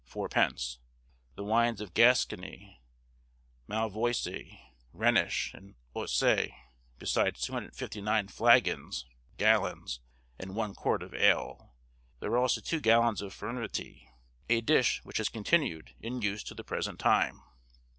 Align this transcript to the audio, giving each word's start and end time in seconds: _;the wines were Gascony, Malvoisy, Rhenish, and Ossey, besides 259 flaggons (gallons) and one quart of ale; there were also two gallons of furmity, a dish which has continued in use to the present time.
_;the 1.35 1.43
wines 1.43 1.79
were 1.79 1.85
Gascony, 1.85 2.81
Malvoisy, 3.67 4.59
Rhenish, 4.93 5.53
and 5.53 5.75
Ossey, 5.95 6.55
besides 6.97 7.41
259 7.41 8.27
flaggons 8.29 9.05
(gallons) 9.37 9.99
and 10.39 10.55
one 10.55 10.73
quart 10.73 11.03
of 11.03 11.13
ale; 11.13 11.75
there 12.19 12.31
were 12.31 12.39
also 12.39 12.61
two 12.61 12.79
gallons 12.81 13.21
of 13.21 13.31
furmity, 13.31 14.09
a 14.49 14.61
dish 14.61 15.01
which 15.03 15.17
has 15.17 15.29
continued 15.29 15.93
in 15.99 16.19
use 16.23 16.41
to 16.45 16.55
the 16.55 16.63
present 16.63 16.97
time. 16.99 17.43